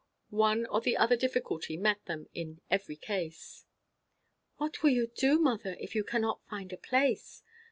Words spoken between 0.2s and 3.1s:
One or the other difficulty met them in every